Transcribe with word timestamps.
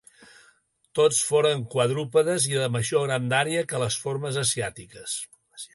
Tots 0.99 1.19
foren 1.27 1.61
quadrúpedes 1.75 2.49
i 2.53 2.57
de 2.63 2.71
major 2.77 3.07
grandària 3.09 3.65
que 3.73 3.85
les 3.87 4.03
formes 4.07 4.45
asiàtiques. 4.47 5.19